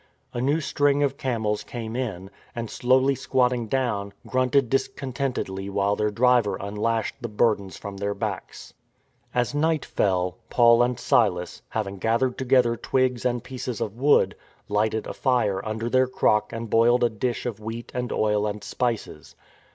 [0.33, 6.09] A new string of camels came in, and slowly squatting down, grunted discontentedly while their
[6.09, 8.73] driver unlashed the burdens from their backs.
[9.35, 14.35] As night fell, Paul and Silas, having gathered to gether twigs and pieces of wood,
[14.67, 18.63] lighted a fire under their crock and boiled a dish of wheat and oil and
[18.63, 19.35] spices.